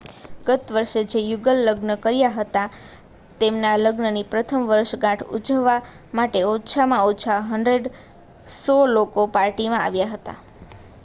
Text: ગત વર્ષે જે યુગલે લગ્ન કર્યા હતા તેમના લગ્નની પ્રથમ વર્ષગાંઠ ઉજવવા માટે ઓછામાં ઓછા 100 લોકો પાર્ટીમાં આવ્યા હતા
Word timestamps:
ગત 0.45 0.63
વર્ષે 0.69 1.01
જે 1.07 1.19
યુગલે 1.23 1.53
લગ્ન 1.65 1.91
કર્યા 1.97 2.37
હતા 2.37 2.63
તેમના 3.41 3.73
લગ્નની 3.77 4.23
પ્રથમ 4.31 4.65
વર્ષગાંઠ 4.65 5.27
ઉજવવા 5.31 5.77
માટે 6.13 6.43
ઓછામાં 6.47 7.05
ઓછા 7.05 7.39
100 7.51 8.81
લોકો 8.91 9.29
પાર્ટીમાં 9.31 9.83
આવ્યા 9.83 10.11
હતા 10.11 10.37